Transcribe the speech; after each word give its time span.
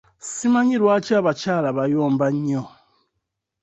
Simanyi 0.31 0.75
lwaki 0.81 1.11
abakyala 1.19 1.69
bayomba 1.77 2.25
nnyo? 2.35 2.63